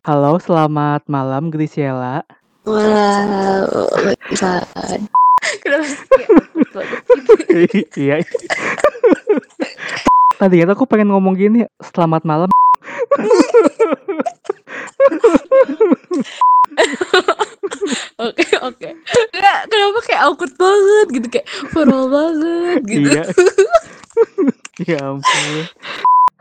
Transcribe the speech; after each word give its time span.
Halo, 0.00 0.40
selamat 0.40 1.12
malam 1.12 1.52
Grisiela. 1.52 2.24
Wow, 2.64 3.68
Ivan. 4.32 5.04
Kenapa 5.60 5.92
kayak 6.08 6.28
gitu? 6.56 6.80
iya. 8.00 8.24
Tadi 10.40 10.64
kan 10.64 10.72
aku 10.72 10.88
pengen 10.88 11.12
ngomong 11.12 11.36
gini, 11.36 11.68
selamat 11.84 12.24
malam. 12.24 12.48
Oke, 18.24 18.44
oke. 18.64 18.88
Enggak, 19.36 19.58
kenapa 19.68 19.98
kayak 20.08 20.22
awkward 20.24 20.54
banget 20.56 21.06
gitu 21.12 21.26
kayak 21.28 21.46
formal 21.76 22.08
banget 22.08 22.80
gitu. 22.88 23.04
Iya. 23.04 23.22
ya 24.96 24.98
ampun. 25.12 25.68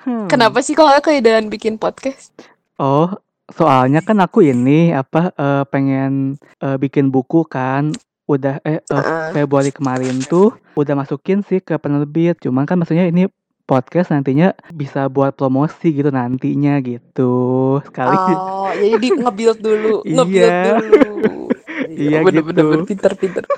Hmm. 0.08 0.28
Kenapa 0.32 0.64
sih 0.64 0.80
kalau 0.80 0.96
keidean 1.04 1.52
bikin 1.52 1.76
podcast? 1.76 2.32
Oh, 2.80 3.20
soalnya 3.54 4.00
kan 4.02 4.18
aku 4.22 4.46
ini 4.46 4.94
apa 4.94 5.34
eh, 5.34 5.64
pengen 5.70 6.36
eh, 6.62 6.78
bikin 6.78 7.10
buku 7.10 7.46
kan. 7.46 7.94
Udah 8.30 8.62
eh, 8.62 8.78
Heeh. 8.86 9.34
Februari 9.34 9.74
kemarin 9.74 10.22
tuh 10.22 10.54
udah 10.78 10.94
masukin 10.94 11.42
sih 11.42 11.60
ke 11.60 11.78
penerbit. 11.82 12.38
Cuman 12.40 12.70
kan 12.70 12.78
maksudnya 12.78 13.10
ini 13.10 13.26
podcast 13.66 14.10
nantinya 14.10 14.58
bisa 14.74 15.06
buat 15.10 15.38
promosi 15.38 15.94
gitu 15.94 16.10
nantinya 16.10 16.82
gitu. 16.82 17.78
Sekali 17.86 18.18
Oh, 18.18 18.74
jadi 18.74 18.98
di 18.98 19.10
nge-build 19.22 19.60
dulu, 19.62 20.02
Iya. 20.02 20.18
nge-build 20.26 20.54
dulu. 20.82 21.10
Iya, 21.90 22.22
bener, 22.22 22.44
gitu. 22.46 22.48
bener, 22.54 22.64
bener, 22.70 22.86
pinter, 22.86 23.12
pinter. 23.18 23.44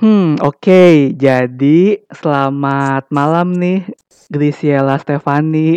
Hmm, 0.00 0.40
oke. 0.40 1.12
Jadi 1.12 2.00
selamat 2.08 3.12
malam 3.12 3.52
nih 3.52 3.84
Grisiela 4.32 4.96
Stefani. 4.96 5.76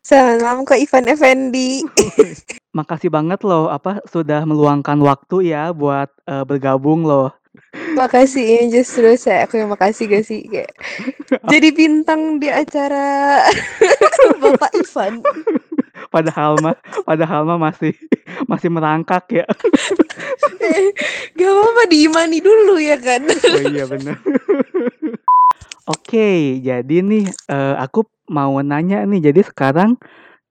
Salam 0.00 0.64
ke 0.64 0.80
Ivan 0.80 1.04
Effendi. 1.12 1.84
Makasih 2.78 3.12
banget 3.12 3.44
loh 3.44 3.68
apa 3.68 4.00
sudah 4.08 4.48
meluangkan 4.48 4.96
waktu 5.04 5.52
ya 5.52 5.76
buat 5.76 6.08
eh, 6.24 6.44
bergabung 6.48 7.04
loh. 7.04 7.36
Makasih 7.98 8.44
ya 8.46 8.62
justru 8.80 9.12
saya 9.20 9.44
aku 9.44 9.60
yang 9.60 9.68
makasih 9.68 10.06
gak 10.08 10.24
sih 10.24 10.46
kayak 10.46 10.70
jadi 11.52 11.68
bintang 11.74 12.38
di 12.40 12.48
acara 12.48 13.44
Bapak 14.42 14.72
Ivan. 14.72 15.20
Padahal 16.08 16.56
mah 16.64 16.78
padahal 17.04 17.44
mah 17.44 17.60
masih 17.60 17.92
masih 18.48 18.72
merangkak 18.72 19.44
ya. 19.44 19.46
Gak 21.36 21.50
apa-apa 21.50 21.82
diimani 21.92 22.40
dulu 22.40 22.80
ya 22.80 22.96
kan. 22.96 23.26
Oh 23.28 23.62
iya 23.68 23.84
bener. 23.84 24.16
Oke, 25.90 26.62
jadi 26.62 26.96
nih 27.02 27.26
eh, 27.50 27.74
aku 27.76 28.06
mau 28.30 28.54
nanya 28.62 29.02
nih. 29.02 29.30
Jadi 29.30 29.40
sekarang 29.42 29.98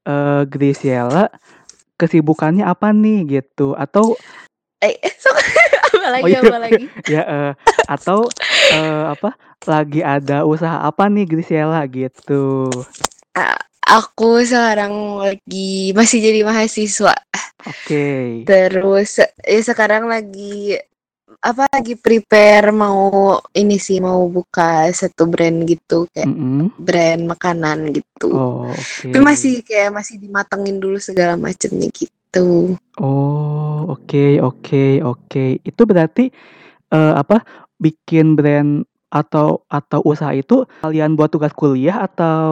eh, 0.03 0.43
Grisiela 0.45 1.31
kesibukannya 1.95 2.67
apa 2.67 2.91
nih 2.91 3.39
gitu 3.39 3.75
atau 3.79 4.19
Eh, 4.79 4.95
sok 5.23 5.35
apa 5.91 6.07
lagi 6.07 6.23
Oh 6.23 6.29
iya. 6.31 6.39
apa 6.39 6.57
lagi? 6.59 6.83
ya 7.11 7.23
eh, 7.27 7.51
atau 7.87 8.27
eh, 8.71 9.03
apa 9.11 9.35
lagi 9.67 9.99
ada 9.99 10.47
usaha 10.47 10.83
apa 10.83 11.07
nih 11.11 11.27
Grisiela 11.27 11.83
gitu. 11.87 12.67
Aku 13.89 14.37
sekarang 14.45 15.17
lagi 15.17 15.97
masih 15.97 16.21
jadi 16.21 16.45
mahasiswa. 16.45 17.17
Oke. 17.65 18.45
Terus 18.45 19.17
ya 19.41 19.59
sekarang 19.65 20.05
lagi 20.05 20.77
apa 21.39 21.71
lagi 21.71 21.95
prepare 21.95 22.75
mau 22.75 23.39
ini 23.55 23.79
sih 23.79 24.03
mau 24.03 24.27
buka 24.27 24.91
satu 24.91 25.23
brand 25.23 25.63
gitu 25.63 26.03
kayak 26.11 26.27
Mm-mm. 26.27 26.75
brand 26.75 27.23
makanan 27.31 27.95
gitu. 27.95 28.27
Oh, 28.35 28.67
oke. 28.67 29.07
Tapi 29.07 29.23
masih 29.23 29.63
kayak 29.63 29.95
masih 29.95 30.19
dimatengin 30.19 30.83
dulu 30.83 30.99
segala 30.99 31.39
macamnya 31.39 31.87
gitu. 31.95 32.75
Oh, 32.99 33.87
oke, 33.87 34.43
oke, 34.43 34.99
oke. 34.99 35.45
Itu 35.63 35.81
berarti 35.87 36.27
eh, 36.91 37.13
apa 37.15 37.39
bikin 37.79 38.35
brand 38.35 38.83
atau 39.09 39.65
atau 39.65 39.99
usaha 40.05 40.35
itu 40.35 40.69
kalian 40.85 41.17
buat 41.17 41.33
tugas 41.33 41.55
kuliah 41.55 42.05
atau 42.05 42.51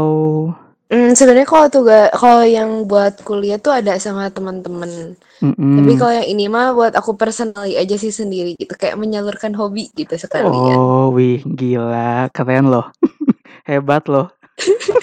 Hmm, 0.87 1.11
sebenarnya 1.11 1.47
kalau 1.47 1.67
tuh 1.67 1.83
kalau 2.15 2.47
yang 2.47 2.87
buat 2.87 3.19
kuliah 3.27 3.59
tuh 3.59 3.75
ada 3.75 3.99
sama 3.99 4.31
teman-teman. 4.31 5.19
Mm-mm. 5.43 5.75
Tapi 5.83 5.91
kalau 5.99 6.13
yang 6.15 6.27
ini 6.31 6.47
mah 6.47 6.71
buat 6.71 6.95
aku 6.95 7.19
personally 7.19 7.75
aja 7.75 7.99
sih 7.99 8.09
sendiri 8.09 8.55
gitu 8.55 8.73
kayak 8.73 8.95
menyalurkan 8.95 9.51
hobi 9.51 9.91
gitu 9.93 10.15
sekalian. 10.15 10.79
Oh, 10.79 11.11
wih, 11.11 11.43
gila, 11.43 12.31
keren 12.31 12.71
loh. 12.71 12.87
Hebat 13.69 14.07
loh. 14.07 14.31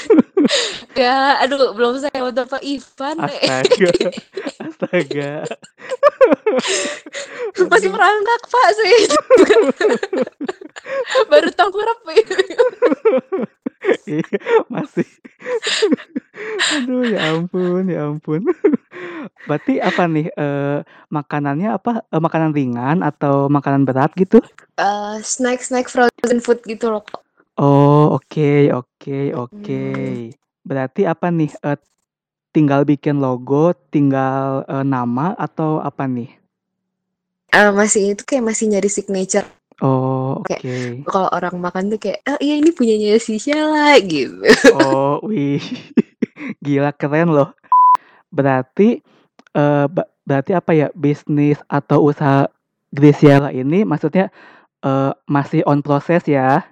Ya, 0.95 1.43
aduh 1.43 1.75
belum 1.75 1.99
saya 1.99 2.23
mau 2.23 2.31
Pak 2.31 2.63
Ivan. 2.63 3.17
eh. 3.27 3.43
Astaga. 3.51 3.91
Astaga. 4.63 5.33
Masih 7.67 7.91
merangkak 7.91 8.43
Pak 8.47 8.69
saya. 8.79 8.99
Baru 11.31 11.51
tangkurap 11.51 11.99
ya. 12.07 12.25
Iya, 14.09 14.25
masih. 14.73 15.09
Aduh, 16.79 17.05
ya 17.05 17.37
ampun, 17.37 17.85
ya 17.91 18.09
ampun. 18.09 18.49
Berarti 19.45 19.77
apa 19.83 20.09
nih 20.09 20.31
eh, 20.33 20.79
makanannya 21.13 21.69
apa? 21.75 22.07
Eh, 22.09 22.21
makanan 22.23 22.57
ringan 22.57 23.05
atau 23.05 23.51
makanan 23.53 23.85
berat 23.85 24.15
gitu? 24.17 24.41
Eh, 24.79 25.17
snack-snack 25.21 25.91
frozen 25.91 26.41
food 26.41 26.63
gitu 26.65 26.95
loh. 26.95 27.05
Oh, 27.55 28.19
oke, 28.19 28.73
oke, 28.73 29.21
oke. 29.37 29.83
Hmm. 29.95 30.44
Berarti 30.65 31.05
apa 31.05 31.29
nih? 31.29 31.53
eh, 31.61 31.79
tinggal 32.55 32.87
bikin 32.89 33.21
logo, 33.21 33.75
tinggal 33.93 34.65
eh, 34.67 34.85
nama 34.87 35.37
atau 35.37 35.79
apa 35.83 36.09
nih? 36.09 36.31
Eh, 37.55 37.71
masih 37.71 38.03
itu 38.19 38.23
kayak 38.27 38.45
masih 38.51 38.67
nyari 38.73 38.91
signature. 38.91 39.47
Oh, 39.83 40.43
Oke. 40.43 40.59
oke. 40.59 40.77
Kalau 41.07 41.29
orang 41.31 41.55
makan 41.59 41.91
tuh 41.93 41.99
kayak, 42.03 42.19
oh 42.31 42.39
iya 42.43 42.55
ini 42.59 42.71
punyanya 42.75 43.19
si 43.19 43.39
Sheila 43.39 43.95
gitu. 44.03 44.43
Oh, 44.75 45.19
wih. 45.29 45.63
Gila 46.65 46.91
keren 46.95 47.31
loh. 47.31 47.55
Berarti 48.35 48.99
eh, 49.55 49.87
ba- 49.91 50.11
berarti 50.27 50.53
apa 50.57 50.73
ya? 50.75 50.89
Bisnis 50.95 51.59
atau 51.71 52.11
usaha 52.11 52.51
Grisiela 52.95 53.51
ini 53.55 53.83
maksudnya 53.87 54.31
eh, 54.83 55.13
masih 55.31 55.63
on 55.67 55.83
proses 55.83 56.23
ya? 56.27 56.63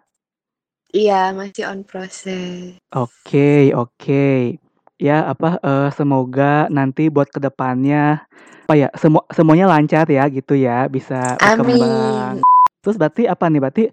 Iya, 0.93 1.33
masih 1.33 1.65
on 1.65 1.89
proses. 1.89 2.77
Oke, 2.93 3.73
oke. 3.73 4.61
Ya, 5.01 5.25
apa 5.25 5.57
eh, 5.65 5.89
semoga 5.97 6.69
nanti 6.69 7.09
buat 7.09 7.33
ke 7.33 7.41
depannya 7.41 8.21
apa 8.69 8.75
ya? 8.77 8.89
Semua 9.01 9.25
semuanya 9.33 9.73
lancar 9.73 10.05
ya 10.05 10.29
gitu 10.29 10.53
ya, 10.53 10.85
bisa 10.93 11.41
berkembang. 11.41 12.45
Amin. 12.45 12.45
Terus 12.85 13.01
berarti 13.01 13.25
apa 13.25 13.49
nih? 13.49 13.61
Berarti 13.65 13.85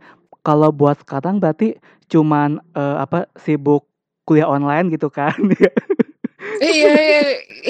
kalau 0.44 0.76
buat 0.76 1.00
sekarang 1.00 1.40
berarti 1.40 1.80
cuman 2.12 2.59
eh, 2.76 2.98
apa 3.00 3.32
sibuk 3.40 3.88
kuliah 4.28 4.52
online 4.52 4.92
gitu 4.92 5.08
kan? 5.08 5.34
Iya, 6.59 6.92
iya, 6.92 7.22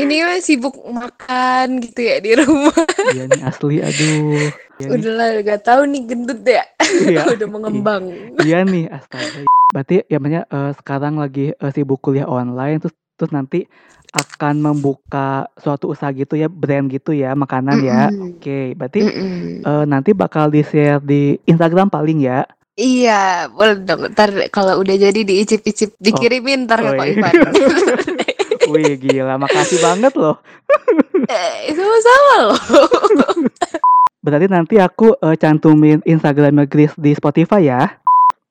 ini 0.02 0.26
mah 0.26 0.42
sibuk 0.42 0.74
makan 0.82 1.78
gitu 1.78 2.10
ya 2.10 2.18
di 2.22 2.34
rumah. 2.34 2.74
Iya 3.14 3.24
nih 3.30 3.42
asli 3.46 3.78
aduh. 3.86 4.50
Iya 4.80 4.88
nih. 4.88 4.96
Udahlah, 4.96 5.28
gak 5.44 5.62
tahu 5.68 5.82
nih 5.92 6.02
gendut 6.08 6.42
ya. 6.48 6.64
Iya. 6.80 7.24
Udah 7.36 7.48
mengembang. 7.52 8.04
Iya 8.40 8.64
nih 8.64 8.88
astaga. 8.88 9.44
Berarti 9.70 9.96
ya 10.08 10.18
makanya 10.18 10.44
eh, 10.48 10.72
sekarang 10.80 11.20
lagi 11.20 11.52
eh, 11.52 11.72
sibuk 11.76 12.00
kuliah 12.00 12.26
online 12.26 12.80
terus 12.80 12.96
terus 13.20 13.36
nanti 13.36 13.68
akan 14.10 14.64
membuka 14.64 15.52
suatu 15.60 15.92
usaha 15.92 16.10
gitu 16.10 16.34
ya, 16.34 16.50
brand 16.50 16.90
gitu 16.90 17.12
ya, 17.14 17.36
makanan 17.36 17.78
ya. 17.84 18.08
Mm-mm. 18.10 18.40
Oke, 18.40 18.74
berarti 18.74 19.06
Mm-mm. 19.06 19.62
eh, 19.62 19.86
nanti 19.86 20.16
bakal 20.16 20.50
di-share 20.50 21.04
di 21.04 21.36
Instagram 21.46 21.92
paling 21.92 22.24
ya. 22.24 22.48
Iya, 22.80 23.52
boleh 23.52 23.84
dong. 23.84 24.08
Ntar 24.16 24.48
kalau 24.50 24.80
udah 24.80 24.96
jadi 24.96 25.20
diicip-icip, 25.28 26.00
dikirimin 26.00 26.64
ntar 26.64 26.80
ke 26.80 26.90
Oh, 26.90 26.96
Kak 26.96 27.06
iya. 27.06 27.16
Ivan. 27.20 27.34
Wih, 28.72 28.96
gila, 28.96 29.36
makasih 29.36 29.84
banget 29.84 30.14
loh. 30.16 30.40
eh, 31.28 31.76
sama-sama 31.76 32.34
loh. 32.48 32.58
Berarti 34.20 34.48
nanti 34.52 34.76
aku 34.80 35.16
eh, 35.24 35.36
cantumin 35.40 36.04
Instagramnya 36.04 36.68
Gris 36.68 36.92
di 37.00 37.16
Spotify 37.16 37.62
ya. 37.72 37.84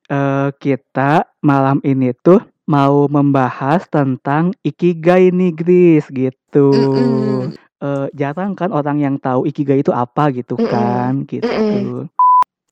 Eh, 0.08 0.48
kita 0.56 1.28
malam 1.44 1.84
ini 1.84 2.16
tuh 2.16 2.40
mau 2.68 3.08
membahas 3.08 3.84
tentang 3.88 4.56
ikigai 4.64 5.28
nih 5.28 5.52
Gris 5.52 6.04
gitu. 6.08 6.72
Mm-mm. 6.72 7.52
Eh, 7.78 8.06
jarang 8.16 8.56
kan 8.58 8.72
orang 8.74 8.98
yang 8.98 9.14
tahu 9.20 9.46
ikigai 9.46 9.84
itu 9.84 9.92
apa 9.92 10.32
gitu 10.34 10.56
kan 10.56 11.22
gitu. 11.28 11.46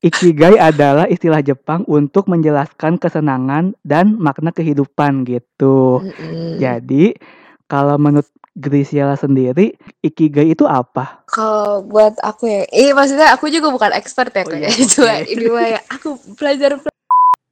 Ikigai 0.02 0.60
adalah 0.60 1.08
istilah 1.08 1.40
Jepang 1.40 1.84
untuk 1.88 2.28
menjelaskan 2.28 3.00
kesenangan 3.00 3.76
dan 3.84 4.16
makna 4.18 4.52
kehidupan 4.52 5.24
gitu. 5.28 6.04
Jadi 6.60 7.16
kalau 7.66 7.98
menurut 7.98 8.28
Grisiela 8.56 9.20
sendiri, 9.20 9.76
ikigai 10.00 10.56
itu 10.56 10.64
apa? 10.64 11.20
Kalau 11.28 11.84
buat 11.84 12.16
aku 12.24 12.48
ya, 12.48 12.64
eh 12.72 12.96
maksudnya 12.96 13.36
aku 13.36 13.52
juga 13.52 13.68
bukan 13.68 13.92
expert 13.92 14.32
ya 14.32 14.42
Oh 14.42 14.48
kak 14.48 14.58
iya, 14.58 14.72
ya. 14.72 14.84
Cuma 14.96 15.12
oke. 15.12 15.28
ini 15.28 15.44
mah 15.52 15.66
ya 15.76 15.80
aku 15.92 16.08
belajar 16.40 16.80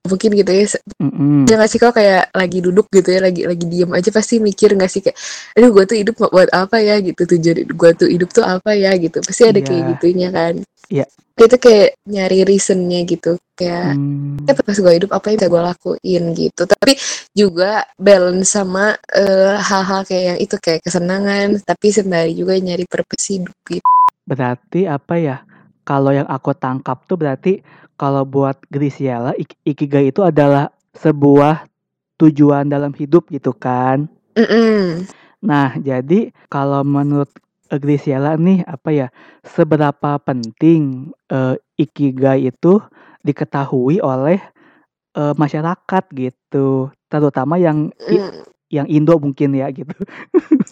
mungkin 0.04 0.36
gitu 0.36 0.52
ya 0.52 0.64
se- 0.68 0.84
Mm-mm. 1.00 1.48
ya 1.48 1.64
sih 1.64 1.80
kalau 1.80 1.96
kayak 1.96 2.28
lagi 2.36 2.60
duduk 2.60 2.92
gitu 2.92 3.08
ya 3.08 3.24
lagi 3.24 3.48
lagi 3.48 3.64
diem 3.64 3.88
aja 3.88 4.12
pasti 4.12 4.36
mikir 4.36 4.76
nggak 4.76 4.92
sih 4.92 5.00
kayak 5.00 5.16
aduh 5.56 5.72
gue 5.72 5.84
tuh 5.88 5.96
hidup 5.96 6.14
buat 6.28 6.52
apa 6.52 6.76
ya 6.84 7.00
gitu 7.00 7.24
tujuan 7.24 7.64
gue 7.64 7.90
tuh 7.96 8.08
hidup 8.12 8.28
tuh 8.28 8.44
apa 8.44 8.76
ya 8.76 8.92
gitu 9.00 9.24
pasti 9.24 9.48
ada 9.48 9.64
kayak 9.64 9.80
Iya. 9.80 9.88
gitunya 9.96 10.28
kan 10.28 10.60
Iya. 10.92 11.06
itu 11.34 11.56
kayak 11.58 11.98
nyari 12.06 12.46
reasonnya 12.46 13.02
gitu 13.02 13.34
kayak 13.58 13.98
Hmm. 13.98 14.38
eh 14.46 14.54
pas 14.54 14.78
gue 14.78 14.92
hidup 14.94 15.10
apa 15.10 15.34
yang 15.34 15.36
bisa 15.42 15.50
gue 15.50 15.62
lakuin 15.66 16.24
gitu 16.36 16.62
tapi 16.62 16.92
juga 17.34 17.82
balance 17.98 18.54
sama 18.54 18.94
eh, 19.10 19.58
hal-hal 19.58 20.06
kayak 20.06 20.24
yang 20.30 20.38
itu 20.38 20.56
kayak 20.62 20.80
kesenangan 20.86 21.58
tapi 21.66 21.90
sembari 21.90 22.38
juga 22.38 22.54
nyari 22.54 22.86
purpose 22.86 23.34
hidup 23.34 23.56
gitu 23.66 23.86
Berarti 24.24 24.88
apa 24.88 25.20
ya? 25.20 25.36
Kalau 25.84 26.08
yang 26.08 26.24
aku 26.24 26.56
tangkap 26.56 27.04
tuh 27.04 27.20
berarti 27.20 27.60
kalau 27.94 28.24
buat 28.24 28.56
Grisiela 28.72 29.36
ik- 29.36 29.60
ikigai 29.68 30.08
itu 30.08 30.24
adalah 30.24 30.72
sebuah 30.96 31.68
tujuan 32.16 32.64
dalam 32.64 32.96
hidup 32.96 33.28
gitu 33.28 33.52
kan. 33.52 34.08
Mm-mm. 34.32 35.04
Nah, 35.44 35.76
jadi 35.76 36.32
kalau 36.48 36.80
menurut 36.80 37.28
Grisiela 37.78 38.36
nih 38.38 38.62
apa 38.66 38.90
ya? 38.90 39.06
Seberapa 39.44 40.18
penting 40.22 41.10
eh, 41.30 41.54
ikigai 41.78 42.48
itu 42.48 42.80
diketahui 43.24 44.00
oleh 44.02 44.38
eh, 45.16 45.34
masyarakat 45.34 46.04
gitu, 46.14 46.90
terutama 47.10 47.56
yang 47.60 47.90
Mm, 48.00 48.44
yang 48.72 48.86
Indo 48.90 49.14
mungkin 49.22 49.54
ya 49.54 49.70
gitu. 49.70 49.94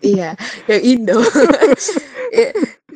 iya 0.02 0.34
yang 0.66 0.82
Indo 0.82 1.18
Ya, 2.32 2.48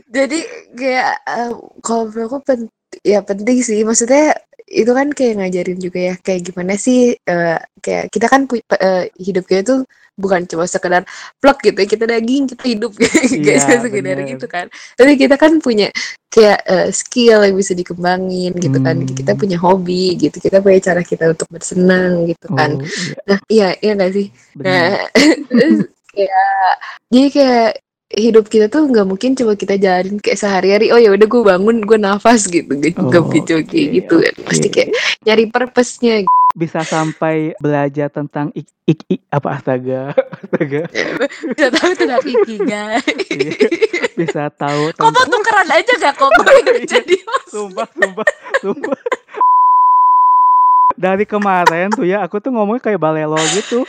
jadi 0.08 0.38
kayak 0.73 1.12
eh, 1.29 1.53
kalau 1.85 2.08
menurut 2.08 2.29
aku 2.32 2.38
pen- 2.41 2.73
ya 3.05 3.20
penting 3.20 3.61
sih 3.61 3.85
maksudnya 3.85 4.32
itu 4.66 4.90
kan 4.90 5.08
kayak 5.14 5.34
ngajarin 5.38 5.78
juga 5.78 5.98
ya 6.02 6.14
kayak 6.18 6.40
gimana 6.42 6.74
sih 6.74 7.14
eh, 7.14 7.58
kayak 7.78 8.10
kita 8.10 8.26
kan 8.26 8.50
eh, 8.76 9.06
hidup 9.16 9.46
kita 9.46 9.62
tuh 9.62 9.80
bukan 10.16 10.48
cuma 10.48 10.64
sekedar 10.64 11.04
plek 11.38 11.60
gitu 11.62 11.76
ya 11.76 11.86
kita 11.86 12.04
daging 12.08 12.48
kita 12.48 12.64
hidup 12.66 12.92
kayak 12.98 13.30
Iya, 13.30 13.56
cuma 13.62 13.76
sekedar 13.84 14.16
bener. 14.16 14.30
gitu 14.32 14.46
kan 14.48 14.66
tapi 14.96 15.12
kita 15.14 15.36
kan 15.36 15.60
punya 15.60 15.92
kayak 16.26 16.60
eh, 16.66 16.88
skill 16.90 17.44
yang 17.44 17.54
bisa 17.54 17.72
dikembangin 17.72 18.52
gitu 18.56 18.78
kan 18.80 18.96
Hmm. 18.96 19.12
kita 19.12 19.32
punya 19.36 19.56
hobi 19.60 20.16
gitu 20.16 20.40
kita 20.40 20.58
punya 20.58 20.80
cara 20.82 21.04
kita 21.04 21.30
untuk 21.30 21.46
bersenang 21.46 22.26
gitu 22.26 22.46
kan 22.50 22.70
Oh, 22.74 22.82
iya, 22.82 23.14
nah 23.24 23.38
iya 23.46 23.69
iya 23.78 23.92
nggak 23.94 24.12
sih 24.12 24.26
benar. 24.56 24.72
Nah, 24.72 24.96
kayak 26.16 26.72
jadi 27.12 27.28
kayak 27.28 27.70
hidup 28.16 28.48
kita 28.48 28.66
tuh 28.66 28.88
nggak 28.88 29.04
mungkin 29.04 29.32
coba 29.32 29.52
kita 29.52 29.76
jalanin 29.76 30.16
kayak 30.16 30.40
sehari-hari 30.40 30.88
oh 30.88 30.96
ya 30.96 31.12
udah 31.12 31.22
gue 31.22 31.42
bangun 31.44 31.76
gue 31.80 31.98
nafas 31.98 32.48
gitu. 32.48 32.72
Gak 32.72 32.96
juga 32.96 33.18
Oh, 33.20 33.28
gitu 33.28 33.52
kayak 33.60 33.68
oke, 33.68 33.94
gitu 33.94 34.14
kan. 34.18 34.34
Pasti 34.42 34.68
kayak 34.68 34.88
nyari 35.22 35.44
purpose-nya. 35.46 36.14
Bisa 36.56 36.80
sampai 36.80 37.52
belajar 37.60 38.08
tentang 38.08 38.48
ik, 38.50 38.64
ik, 38.84 39.04
ik- 39.06 39.24
apa 39.28 39.60
astaga 39.60 40.16
astaga. 40.32 40.88
Bisa 41.52 41.68
tahu 41.70 41.90
tentang 41.92 42.24
ikigai. 42.24 43.04
Iya, 43.28 43.52
bisa 44.16 44.42
tahu 44.50 44.88
kok 44.90 45.04
mau 45.04 45.12
tentang 45.12 45.28
tukeran 45.30 45.69
aja 45.69 45.92
gak 46.00 46.14
kok? 46.16 46.32
Jadi 46.96 47.16
sumpah 47.46 47.84
sumpah 47.92 48.28
sumpah. 48.58 48.98
Dari 50.96 51.28
kemarin 51.28 51.92
tuh 51.92 52.08
ya 52.08 52.24
aku 52.24 52.40
tuh 52.40 52.48
ngomongnya 52.48 52.80
kayak 52.82 53.00
balelo 53.00 53.36
gitu. 53.52 53.84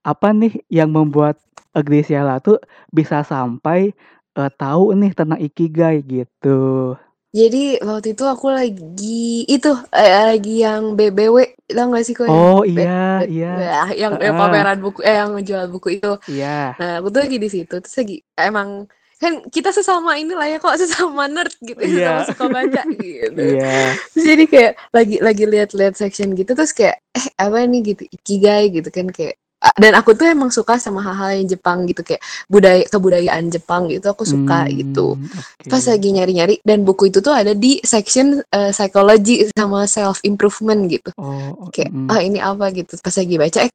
Apa 0.00 0.32
nih 0.32 0.64
yang 0.72 0.88
membuat 0.88 1.36
Grisiela 1.74 2.40
tuh 2.40 2.58
bisa 2.88 3.22
sampai 3.22 3.92
eh, 4.34 4.50
tahu 4.56 4.94
nih 4.96 5.12
tentang 5.14 5.40
ikigai 5.40 6.00
gitu 6.02 6.94
jadi 7.28 7.76
waktu 7.84 8.16
itu 8.16 8.24
aku 8.24 8.48
lagi 8.48 9.44
itu 9.44 9.68
eh, 9.92 10.24
lagi 10.32 10.64
yang 10.64 10.96
BBW 10.96 11.36
tau 11.68 11.92
gak 11.92 12.04
sih 12.08 12.16
kok 12.16 12.24
yang 12.24 12.40
oh 12.40 12.64
B- 12.64 12.72
iya 12.80 13.20
B- 13.20 13.28
iya 13.28 13.52
Wah, 13.52 13.88
yang, 13.92 14.12
yang 14.16 14.34
Ah. 14.34 14.40
pameran 14.40 14.78
buku 14.80 15.00
eh 15.04 15.12
yang 15.12 15.36
jual 15.44 15.68
buku 15.68 16.00
itu 16.00 16.12
iya 16.26 16.72
Nah, 16.80 17.04
aku 17.04 17.12
tuh 17.12 17.20
lagi 17.28 17.36
di 17.36 17.48
situ 17.52 17.74
terus 17.78 17.94
lagi 17.94 18.16
emang 18.32 18.88
kan 19.18 19.42
kita 19.50 19.74
sesama 19.74 20.14
inilah 20.14 20.46
ya 20.46 20.56
kok 20.62 20.78
sesama 20.78 21.26
nerd 21.26 21.50
gitu, 21.60 21.74
Iya. 21.82 22.22
sesama 22.22 22.22
suka 22.22 22.44
baca 22.48 22.82
gitu. 22.86 23.34
iya 23.34 23.98
Terus 24.14 24.24
jadi 24.24 24.44
kayak 24.46 24.72
lagi 24.94 25.16
lagi 25.18 25.44
lihat-lihat 25.44 25.94
section 25.98 26.32
gitu 26.32 26.54
terus 26.54 26.70
kayak 26.70 27.02
eh 27.12 27.26
apa 27.36 27.66
nih 27.66 27.80
gitu 27.92 28.02
ikigai 28.08 28.70
gitu 28.70 28.88
kan 28.88 29.10
kayak 29.10 29.36
dan 29.74 29.92
aku 29.98 30.14
tuh 30.14 30.30
emang 30.30 30.54
suka 30.54 30.78
sama 30.78 31.02
hal-hal 31.02 31.42
yang 31.42 31.48
Jepang 31.50 31.82
gitu 31.90 32.06
kayak 32.06 32.22
budaya 32.46 32.86
kebudayaan 32.86 33.50
Jepang 33.50 33.90
gitu 33.90 34.06
aku 34.10 34.22
suka 34.22 34.70
gitu. 34.70 35.18
Hmm, 35.18 35.26
oke. 35.34 35.66
Pas 35.66 35.82
lagi 35.82 36.08
nyari-nyari 36.14 36.54
dan 36.62 36.86
buku 36.86 37.10
itu 37.10 37.18
tuh 37.18 37.34
ada 37.34 37.52
di 37.54 37.82
section 37.82 38.38
eh, 38.54 38.70
psychology 38.70 39.50
sama 39.52 39.84
self 39.88 40.22
improvement 40.22 40.86
gitu 40.86 41.10
oh 41.18 41.68
kayak 41.70 41.90
mm, 41.90 42.08
ah 42.10 42.20
ini 42.22 42.38
apa 42.38 42.70
gitu 42.74 42.94
pas 42.98 43.14
lagi 43.14 43.34
baca 43.36 43.58
eh, 43.66 43.72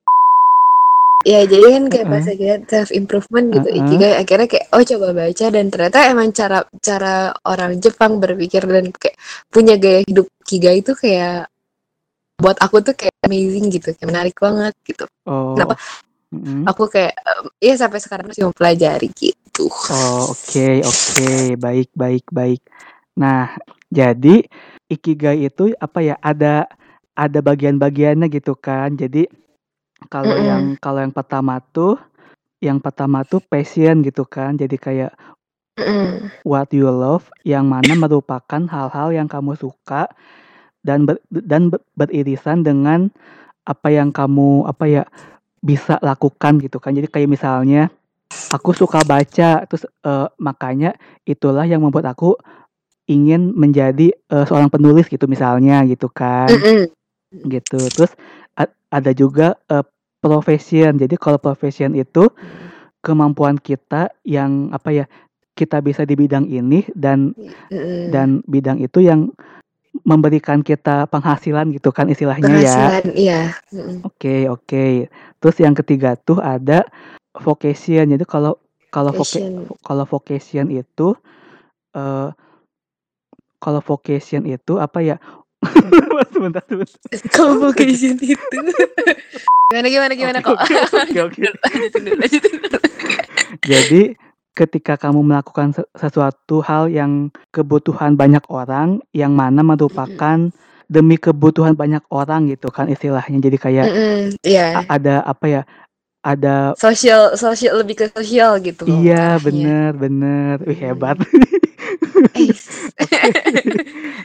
ya 1.31 1.39
jadi 1.47 1.65
kan 1.79 1.83
kayak 1.87 2.07
pas 2.07 2.15
Heeh. 2.19 2.29
lagi 2.35 2.43
lihat 2.43 2.61
self 2.67 2.89
improvement 2.91 3.47
gitu 3.51 3.67
Heeh. 3.69 3.79
ikigai 3.79 4.13
akhirnya 4.19 4.47
kayak 4.49 4.65
oh 4.75 4.83
coba 4.83 5.07
baca 5.15 5.45
dan 5.51 5.65
ternyata 5.71 5.97
emang 6.11 6.29
cara 6.35 6.59
cara 6.83 7.15
orang 7.47 7.71
Jepang 7.79 8.19
berpikir 8.19 8.63
dan 8.67 8.85
kayak 8.91 9.15
punya 9.47 9.75
gaya 9.79 10.03
hidup 10.03 10.27
ikigai 10.43 10.83
itu 10.83 10.91
kayak 10.97 11.52
buat 12.41 12.57
aku 12.59 12.81
tuh 12.81 12.93
kayak 12.97 13.13
amazing 13.25 13.69
gitu 13.69 13.93
kayak 13.93 14.09
menarik 14.09 14.35
banget 14.37 14.73
gitu 14.87 15.05
oh 15.29 15.53
Kenapa? 15.57 15.75
mm. 16.33 16.65
aku 16.65 16.83
kayak 16.89 17.13
em, 17.13 17.45
ya 17.61 17.73
sampai 17.77 17.99
sekarang 18.01 18.25
masih 18.29 18.49
mempelajari 18.49 19.09
gitu 19.13 19.69
Oh, 19.93 20.33
oke, 20.33 20.81
oke, 20.81 21.59
baik, 21.61 21.89
baik, 21.93 22.25
baik. 22.33 22.61
Nah, 23.19 23.53
jadi 23.93 24.41
ikigai 24.89 25.45
itu 25.45 25.75
apa 25.77 25.99
ya? 26.01 26.15
Ada 26.23 26.65
ada 27.13 27.39
bagian-bagiannya 27.45 28.31
gitu 28.33 28.57
kan. 28.57 28.97
Jadi 28.97 29.29
kalau 30.09 30.33
Mm-mm. 30.33 30.47
yang 30.49 30.63
kalau 30.81 30.99
yang 31.05 31.13
pertama 31.13 31.61
tuh 31.61 31.99
yang 32.63 32.81
pertama 32.81 33.21
tuh 33.27 33.43
passion 33.45 34.01
gitu 34.01 34.25
kan. 34.25 34.57
Jadi 34.57 34.75
kayak 34.81 35.11
Mm-mm. 35.77 36.31
what 36.47 36.71
you 36.73 36.89
love 36.89 37.29
yang 37.45 37.69
mana 37.69 37.93
merupakan 37.93 38.63
hal-hal 38.65 39.13
yang 39.13 39.29
kamu 39.29 39.53
suka 39.59 40.09
dan 40.83 41.07
ber- 41.07 41.23
dan 41.31 41.71
ber- 41.71 41.83
beririsan 41.97 42.61
dengan 42.61 43.09
apa 43.63 43.87
yang 43.89 44.11
kamu 44.11 44.67
apa 44.67 44.85
ya 44.85 45.03
bisa 45.63 45.97
lakukan 46.03 46.59
gitu 46.59 46.77
kan. 46.83 46.91
Jadi 46.93 47.07
kayak 47.07 47.31
misalnya 47.31 47.87
aku 48.53 48.73
suka 48.75 49.01
baca 49.01 49.65
terus 49.65 49.83
eh, 49.85 50.27
makanya 50.37 50.93
itulah 51.25 51.65
yang 51.65 51.81
membuat 51.81 52.13
aku 52.13 52.37
ingin 53.09 53.51
menjadi 53.53 54.13
eh, 54.13 54.45
seorang 54.47 54.69
penulis 54.71 55.09
gitu 55.09 55.25
misalnya 55.27 55.83
gitu 55.87 56.07
kan 56.07 56.49
Mm-mm. 56.49 56.87
gitu 57.49 57.79
terus 57.91 58.13
ada 58.93 59.11
juga 59.11 59.57
eh, 59.67 59.85
profession 60.21 60.95
jadi 60.95 61.17
kalau 61.17 61.41
profession 61.41 61.97
itu 61.97 62.29
kemampuan 63.03 63.59
kita 63.59 64.13
yang 64.23 64.71
apa 64.71 65.03
ya 65.03 65.05
kita 65.53 65.83
bisa 65.83 66.07
di 66.07 66.15
bidang 66.15 66.47
ini 66.47 66.87
dan 66.95 67.35
Mm-mm. 67.35 68.09
dan 68.13 68.41
bidang 68.47 68.79
itu 68.79 69.03
yang 69.03 69.33
memberikan 70.03 70.59
kita 70.59 71.07
penghasilan 71.07 71.71
gitu 71.71 71.89
kan 71.89 72.07
istilahnya 72.07 72.59
ya 72.59 72.59
penghasilan 72.59 73.05
iya 73.15 73.41
Mm-mm. 73.71 73.97
Oke, 74.05 74.45
oke. 74.47 75.07
Terus 75.39 75.55
yang 75.57 75.73
ketiga 75.73 76.13
tuh 76.13 76.37
ada 76.37 76.85
vocation. 77.35 78.05
Jadi 78.05 78.23
kalau 78.23 78.59
kalau 78.87 79.09
voca- 79.09 79.41
Passion. 79.41 79.65
kalau 79.81 80.05
vocation 80.05 80.69
itu 80.69 81.17
eh 81.95 82.29
kalau 83.57 83.79
vocation 83.79 84.43
itu 84.43 84.77
apa 84.77 84.99
ya? 85.01 85.17
sebentar, 86.35 86.59
sebentar. 86.67 86.99
kalau 87.31 87.63
vocation 87.63 88.19
itu 88.19 88.35
gimana 89.73 89.87
gimana 89.89 90.13
gimana 90.13 90.37
kok 90.43 90.53
oke, 90.53 90.75
oke, 91.23 91.41
Jadi 93.63 94.13
ketika 94.53 94.95
kamu 94.95 95.25
melakukan 95.25 95.73
se- 95.73 95.89
sesuatu 95.97 96.61
hal 96.61 96.87
yang 96.89 97.33
kebutuhan 97.49 98.13
banyak 98.13 98.45
orang 98.49 99.01
yang 99.11 99.33
mana 99.33 99.65
merupakan 99.65 100.49
demi 100.85 101.17
kebutuhan 101.17 101.73
banyak 101.73 102.05
orang 102.13 102.45
gitu 102.49 102.69
kan 102.69 102.85
istilahnya. 102.85 103.41
Jadi 103.41 103.57
kayak 103.57 103.85
Mm-mm, 103.89 104.19
Iya, 104.45 104.85
a- 104.85 104.87
ada 104.93 105.25
apa 105.25 105.45
ya? 105.49 105.61
Ada 106.23 106.71
sosial 106.79 107.35
sosial 107.35 107.83
lebih 107.83 107.99
ke 107.99 108.05
sosial 108.15 108.55
gitu. 108.63 108.87
loh 108.87 108.95
iya 109.03 109.35
arahnya. 109.35 109.43
bener 109.43 109.89
bener. 109.97 110.55
Wih 110.63 110.79
hebat. 110.79 111.17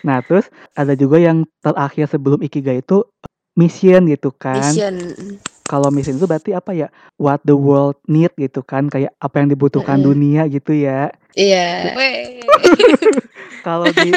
Nah, 0.06 0.22
terus 0.22 0.46
ada 0.72 0.94
juga 0.94 1.18
yang 1.18 1.42
terakhir 1.58 2.06
sebelum 2.06 2.40
ikigai 2.40 2.80
itu 2.80 3.02
mission 3.58 4.06
gitu 4.06 4.30
kan. 4.30 4.62
mission. 4.62 4.94
Kalau 5.68 5.92
mission 5.92 6.16
itu 6.16 6.24
berarti 6.24 6.56
apa 6.56 6.72
ya? 6.72 6.88
What 7.20 7.44
the 7.44 7.52
world 7.52 8.00
need 8.08 8.32
gitu 8.40 8.64
kan, 8.64 8.88
kayak 8.88 9.12
apa 9.20 9.44
yang 9.44 9.52
dibutuhkan 9.52 10.00
dunia 10.00 10.48
gitu 10.48 10.72
ya. 10.72 11.12
Iya. 11.36 11.92
Weh. 11.92 12.40
Kalau 13.66 13.90
di 13.92 14.10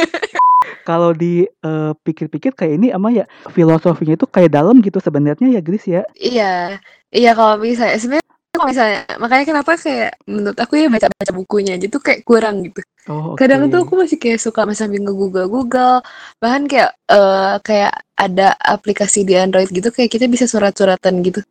kalau 0.81 1.11
di 1.11 1.43
eh, 1.45 1.91
pikir-pikir 2.05 2.53
kayak 2.55 2.73
ini 2.77 2.87
ama 2.93 3.11
ya 3.11 3.25
filosofinya 3.51 4.15
itu 4.15 4.25
kayak 4.29 4.53
dalam 4.53 4.79
gitu 4.79 4.97
sebenarnya 5.01 5.59
ya 5.59 5.61
Gris 5.61 5.85
ya. 5.85 6.07
Iya. 6.15 6.79
Iya 7.11 7.31
kalau 7.35 7.59
misalnya 7.59 7.99
sebenarnya 7.99 8.30
kalau 8.51 8.67
misalnya 8.67 9.07
makanya 9.15 9.45
kenapa 9.47 9.71
kayak 9.79 10.11
menurut 10.27 10.57
aku 10.59 10.73
ya 10.75 10.87
baca 10.91 11.07
baca 11.07 11.31
bukunya 11.31 11.79
aja 11.79 11.87
tuh 11.87 12.01
kayak 12.03 12.21
kurang 12.27 12.67
gitu. 12.67 12.83
Oh, 13.09 13.33
kadang 13.33 13.71
tuh 13.71 13.81
aku 13.87 13.95
masih 13.95 14.19
kayak 14.19 14.43
suka 14.43 14.67
masih 14.67 14.85
sambil 14.85 15.01
nge-google 15.07 15.47
google 15.47 15.97
bahkan 16.37 16.67
kayak 16.67 16.91
eh 17.09 17.55
kayak 17.63 17.93
ada 18.19 18.53
aplikasi 18.59 19.23
di 19.25 19.33
Android 19.39 19.71
gitu 19.71 19.89
kayak 19.89 20.11
kita 20.11 20.27
bisa 20.27 20.45
surat-suratan 20.45 21.23
gitu. 21.25 21.41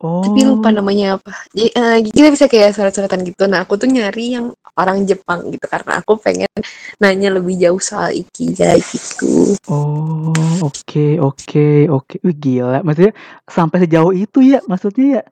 Tapi 0.00 0.40
lupa 0.48 0.68
Oh, 0.70 0.80
namanya 0.80 1.20
apa. 1.20 1.32
Jadi 1.52 1.68
eh, 1.76 1.96
kita 2.08 2.28
bisa 2.32 2.46
kayak 2.48 2.72
surat-suratan 2.72 3.20
gitu. 3.26 3.44
Nah 3.50 3.66
aku 3.66 3.76
tuh 3.76 3.88
nyari 3.90 4.38
yang 4.38 4.54
orang 4.78 5.04
Jepang 5.04 5.44
gitu 5.52 5.66
karena 5.68 6.00
aku 6.00 6.16
pengen 6.16 6.48
nanya 7.02 7.36
lebih 7.36 7.58
jauh 7.60 7.80
soal 7.82 8.14
ikigai 8.16 8.80
gitu. 8.80 9.56
Oh, 9.68 10.32
oke, 10.64 11.20
oke, 11.20 11.68
oke. 11.90 12.14
Wih, 12.24 12.36
gila. 12.36 12.80
Maksudnya 12.80 13.12
sampai 13.44 13.76
sejauh 13.84 14.12
itu 14.16 14.40
ya, 14.40 14.60
maksudnya 14.64 15.20
ya. 15.20 15.22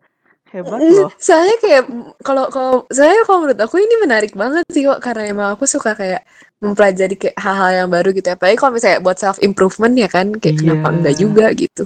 Hebat 0.49 0.81
loh. 0.81 1.11
Soalnya 1.27 1.57
kayak 1.61 1.83
kalau 2.25 2.49
kalau 2.49 2.75
saya 2.89 3.21
kalau 3.29 3.45
menurut 3.45 3.61
aku 3.61 3.77
ini 3.81 3.95
menarik 4.01 4.33
banget 4.33 4.65
sih 4.73 4.85
kok 4.85 5.01
karena 5.05 5.29
emang 5.29 5.49
aku 5.55 5.69
suka 5.69 5.93
kayak 5.93 6.25
mempelajari 6.59 7.15
kayak 7.15 7.37
hal-hal 7.39 7.85
yang 7.85 7.89
baru 7.93 8.11
gitu 8.17 8.27
ya. 8.33 8.35
Apalagi 8.35 8.57
kalau 8.57 8.73
misalnya 8.75 8.99
buat 9.05 9.19
self 9.21 9.39
improvement 9.45 9.95
ya 9.95 10.09
kan 10.09 10.33
kayak 10.41 10.57
kenapa 10.65 10.89
enggak 10.91 11.15
juga 11.21 11.47
gitu. 11.53 11.83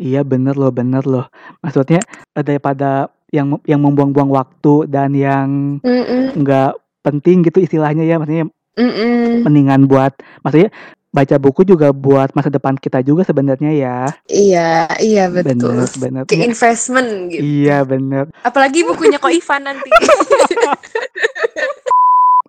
Iya, 0.00 0.26
bener 0.26 0.58
loh, 0.58 0.72
bener 0.74 1.04
loh. 1.06 1.26
Maksudnya 1.62 2.02
eh, 2.34 2.44
daripada 2.44 3.12
yang 3.30 3.58
yang 3.68 3.82
membuang-buang 3.82 4.30
waktu 4.32 4.86
dan 4.90 5.12
yang 5.14 5.78
Mm-mm, 5.82 6.34
nggak 6.40 6.72
penting 7.02 7.46
gitu 7.46 7.62
istilahnya 7.62 8.02
ya, 8.02 8.18
maksudnya 8.18 8.46
mm-mm. 8.78 9.46
mendingan 9.46 9.86
buat 9.86 10.14
maksudnya 10.42 10.70
baca 11.16 11.36
buku 11.40 11.64
juga 11.64 11.88
buat 11.96 12.28
masa 12.36 12.52
depan 12.52 12.76
kita 12.76 13.00
juga 13.00 13.24
sebenarnya 13.24 13.72
ya. 13.72 13.98
Iya, 14.28 15.00
iya 15.00 15.24
betul. 15.32 15.80
Bener, 15.80 15.88
bener. 15.96 16.22
Kayak 16.28 16.40
Ya, 16.44 16.48
investment 16.52 17.08
gitu. 17.32 17.40
iya, 17.40 17.76
bener. 17.88 18.28
Apalagi 18.44 18.84
bukunya 18.84 19.16
Ko 19.16 19.32
Ivan 19.32 19.64
nanti. 19.64 19.88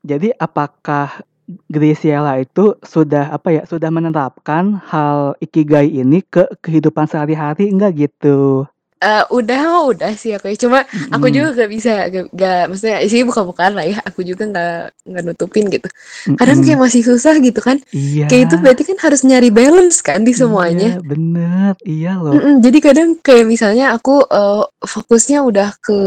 Jadi 0.07 0.35
apakah 0.35 1.23
Graciela 1.71 2.43
itu 2.43 2.75
sudah 2.83 3.31
apa 3.31 3.55
ya, 3.55 3.63
sudah 3.63 3.87
menerapkan 3.87 4.83
hal 4.83 5.39
ikigai 5.39 5.87
ini 5.87 6.19
ke 6.19 6.43
kehidupan 6.59 7.07
sehari-hari 7.07 7.71
enggak 7.71 7.95
gitu? 7.95 8.67
Eh, 8.97 9.23
udah 9.29 9.59
oh, 9.77 9.93
udah 9.93 10.09
sih 10.17 10.33
aku 10.33 10.49
ya. 10.49 10.57
Cuma 10.57 10.79
aku 11.13 11.29
Mhm, 11.29 11.33
juga 11.33 11.47
gak 11.53 11.69
bisa 11.69 11.93
gak, 12.09 12.25
gak 12.33 12.61
maksudnya 12.65 12.97
sih 13.05 13.21
bukan-bukan 13.21 13.71
lah 13.77 13.85
ya. 13.85 13.97
Aku 14.09 14.25
juga 14.25 14.43
nggak 14.49 14.73
nggak 15.05 15.23
nutupin 15.27 15.65
gitu. 15.69 15.85
Kadang 16.33 16.65
kayak 16.65 16.81
masih 16.81 17.01
susah 17.05 17.37
gitu 17.37 17.61
kan. 17.61 17.77
Iya, 17.93 18.25
Kayak 18.25 18.41
itu 18.49 18.55
berarti 18.57 18.83
kan 18.89 18.97
harus 19.05 19.21
nyari 19.21 19.49
balance 19.53 20.01
kan 20.01 20.25
di 20.25 20.33
semuanya. 20.33 20.97
iya, 20.97 20.99
bener, 21.09 21.73
iya 21.87 22.11
loh. 22.19 22.33
Mm-mm, 22.35 22.59
jadi 22.59 22.77
kadang 22.83 23.09
kayak 23.23 23.45
misalnya 23.47 23.95
aku 23.95 24.19
eh, 24.27 24.63
fokusnya 24.83 25.39
udah 25.47 25.69
ke 25.79 25.97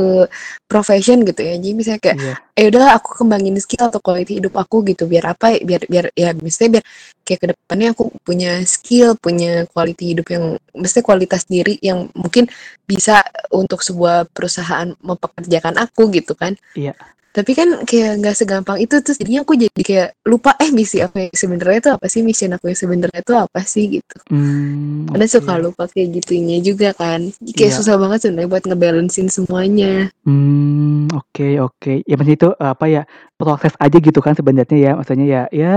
profession 0.68 1.24
gitu 1.24 1.40
ya. 1.40 1.54
Jadi 1.56 1.72
misalnya 1.72 2.00
kayak 2.02 2.18
Iya, 2.20 2.34
eh 2.60 2.68
udahlah 2.68 3.00
aku 3.00 3.24
kembangin 3.24 3.56
skill 3.56 3.88
atau 3.88 4.04
quality 4.04 4.36
hidup 4.36 4.52
aku 4.60 4.84
gitu 4.84 5.08
biar 5.08 5.32
apa 5.32 5.56
ya, 5.56 5.64
biar 5.64 5.82
biar 5.88 6.04
ya 6.12 6.36
misalnya 6.36 6.70
biar 6.76 6.84
kayak 7.24 7.40
ke 7.40 7.46
depannya 7.56 7.88
aku 7.96 8.04
punya 8.20 8.60
skill, 8.68 9.16
punya 9.16 9.64
quality 9.72 10.04
hidup 10.12 10.28
yang 10.28 10.44
mesti 10.76 11.00
kualitas 11.00 11.48
diri 11.48 11.80
yang 11.80 12.12
mungkin 12.12 12.52
bisa 12.84 13.24
untuk 13.48 13.80
sebuah 13.80 14.28
perusahaan 14.28 14.92
mempekerjakan 15.00 15.80
aku 15.80 16.12
gitu 16.12 16.36
kan. 16.36 16.52
iya. 16.76 16.92
Tapi 17.30 17.54
kan 17.54 17.68
kayak 17.86 18.18
nggak 18.18 18.34
segampang 18.34 18.82
itu 18.82 18.98
terus 18.98 19.14
jadinya 19.14 19.46
aku 19.46 19.54
jadi 19.54 19.80
kayak 19.86 20.08
lupa 20.26 20.58
eh 20.58 20.74
misi 20.74 20.98
aku 20.98 21.22
yang 21.22 21.30
sebenarnya 21.30 21.78
itu 21.78 21.90
apa 21.94 22.06
sih 22.10 22.20
mission 22.26 22.50
aku 22.50 22.74
yang 22.74 22.78
sebenarnya 22.82 23.20
itu 23.22 23.34
apa 23.38 23.60
sih 23.62 23.84
gitu. 23.86 24.16
Hmm, 24.34 25.06
Ada 25.14 25.26
oke. 25.30 25.34
suka 25.38 25.52
lupa 25.62 25.82
kayak 25.86 26.08
gitunya 26.18 26.58
juga 26.58 26.90
kan. 26.90 27.30
Kayak 27.54 27.70
Iya. 27.70 27.78
susah 27.78 27.94
banget 28.02 28.18
sebenarnya 28.26 28.50
buat 28.50 28.64
ngebalancein 28.66 29.30
semuanya. 29.30 30.10
Hmm, 30.26 31.06
oke, 31.14 31.48
oke. 31.62 32.02
Ya 32.02 32.14
maksudnya 32.18 32.38
itu 32.42 32.50
apa 32.58 32.84
ya, 32.90 33.02
proses 33.38 33.78
aja 33.78 33.96
gitu 34.02 34.18
kan 34.18 34.34
sebenarnya 34.34 34.78
ya. 34.78 34.92
Maksudnya 34.98 35.26
ya, 35.30 35.42
ya 35.54 35.74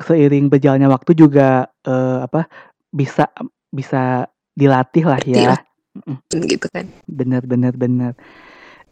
seiring 0.00 0.48
berjalannya 0.48 0.88
waktu 0.88 1.12
juga 1.12 1.68
eh, 1.84 2.18
apa 2.24 2.48
bisa 2.88 3.28
bisa 3.68 4.24
dilatih 4.56 5.04
lah 5.04 5.20
ya. 5.20 5.60
Mm-mm. 5.92 6.16
gitu 6.48 6.64
kan. 6.72 6.88
Bener, 7.04 7.44
bener, 7.44 7.76
bener. 7.76 8.16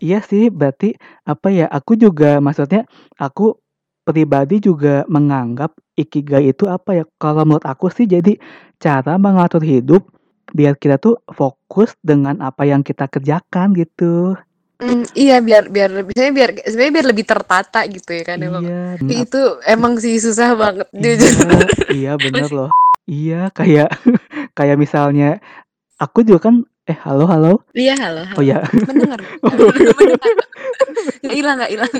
Iya 0.00 0.24
sih, 0.24 0.48
berarti 0.48 0.96
apa 1.28 1.52
ya? 1.52 1.68
Aku 1.68 1.92
juga 1.94 2.40
maksudnya 2.40 2.88
aku 3.20 3.60
pribadi 4.02 4.58
juga 4.58 5.04
menganggap 5.06 5.76
ikigai 5.94 6.50
itu 6.56 6.64
apa 6.66 6.90
ya? 6.96 7.04
Kalau 7.20 7.44
menurut 7.44 7.68
aku 7.68 7.92
sih 7.92 8.08
jadi 8.08 8.40
cara 8.80 9.20
mengatur 9.20 9.60
hidup 9.60 10.08
biar 10.50 10.74
kita 10.80 10.98
tuh 10.98 11.20
fokus 11.30 11.94
dengan 12.00 12.40
apa 12.40 12.64
yang 12.66 12.80
kita 12.80 13.06
kerjakan 13.06 13.76
gitu. 13.76 14.34
Mm, 14.80 15.04
iya 15.12 15.36
biar 15.44 15.68
biar 15.68 15.92
biasanya 16.08 16.32
biar 16.32 16.50
sebenarnya 16.64 16.94
biar 16.96 17.06
lebih 17.12 17.26
tertata 17.28 17.80
gitu 17.84 18.10
ya 18.16 18.24
kan 18.24 18.38
emang. 18.40 18.64
Iya, 18.64 18.80
ap- 18.96 19.12
itu 19.28 19.40
emang 19.68 19.92
sih 20.00 20.16
susah 20.16 20.56
banget 20.56 20.88
jujur. 20.96 21.28
iya, 21.36 21.60
iya 21.92 22.12
bener 22.16 22.48
loh. 22.48 22.70
Iya, 23.04 23.52
kayak 23.52 23.92
kayak 24.58 24.76
misalnya 24.80 25.36
aku 26.00 26.24
juga 26.24 26.48
kan 26.48 26.64
eh 26.90 26.96
halo 27.06 27.24
halo. 27.30 27.52
Iya 27.70 27.94
halo 27.94 28.22
Oh 28.34 28.42
halo. 28.42 28.42
ya. 28.42 28.58
Mendengar. 28.74 29.20
Oh. 29.46 29.54
Nggak 31.22 31.36
hilang 31.38 31.56
nggak 31.62 31.70
hilang. 31.70 31.92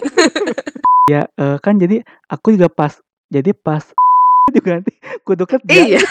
ya 1.13 1.23
eh, 1.31 1.57
kan 1.63 1.75
jadi 1.79 2.03
aku 2.27 2.59
juga 2.59 2.67
pas 2.67 2.99
jadi 3.31 3.55
pas 3.55 3.87
juga 4.51 4.83
nanti 4.83 4.93
kudu 5.23 5.47
kerja. 5.47 5.71
Iya. 5.71 6.03